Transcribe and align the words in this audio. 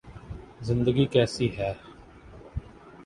زندگی 0.61 1.05
کیسی 1.05 1.47
ہے 1.57 1.71